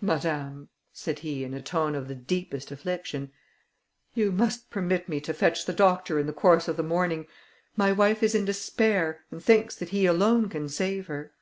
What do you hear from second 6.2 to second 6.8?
in the course of